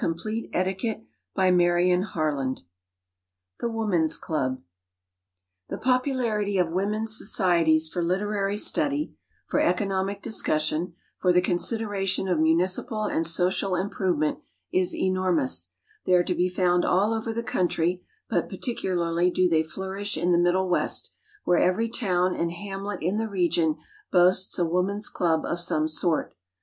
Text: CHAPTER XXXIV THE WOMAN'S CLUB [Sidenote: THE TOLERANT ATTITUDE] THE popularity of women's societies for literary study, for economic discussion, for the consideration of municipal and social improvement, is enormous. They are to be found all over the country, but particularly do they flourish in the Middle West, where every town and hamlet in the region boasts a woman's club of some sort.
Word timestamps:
CHAPTER 0.01 0.49
XXXIV 0.51 1.01
THE 1.35 1.51
WOMAN'S 1.53 2.07
CLUB 2.07 2.07
[Sidenote: 2.09 2.63
THE 3.59 3.67
TOLERANT 3.67 4.59
ATTITUDE] 4.59 4.59
THE 5.69 5.77
popularity 5.77 6.57
of 6.57 6.71
women's 6.71 7.15
societies 7.15 7.87
for 7.87 8.01
literary 8.03 8.57
study, 8.57 9.13
for 9.45 9.59
economic 9.59 10.23
discussion, 10.23 10.95
for 11.19 11.31
the 11.31 11.39
consideration 11.39 12.27
of 12.27 12.39
municipal 12.39 13.03
and 13.03 13.27
social 13.27 13.75
improvement, 13.75 14.39
is 14.73 14.95
enormous. 14.95 15.69
They 16.07 16.13
are 16.13 16.23
to 16.23 16.33
be 16.33 16.49
found 16.49 16.83
all 16.83 17.13
over 17.13 17.31
the 17.31 17.43
country, 17.43 18.03
but 18.27 18.49
particularly 18.49 19.29
do 19.29 19.47
they 19.47 19.61
flourish 19.61 20.17
in 20.17 20.31
the 20.31 20.39
Middle 20.39 20.67
West, 20.67 21.11
where 21.43 21.59
every 21.59 21.89
town 21.89 22.33
and 22.35 22.51
hamlet 22.51 23.03
in 23.03 23.19
the 23.19 23.29
region 23.29 23.75
boasts 24.11 24.57
a 24.57 24.65
woman's 24.65 25.09
club 25.09 25.45
of 25.45 25.59
some 25.59 25.87
sort. 25.87 26.33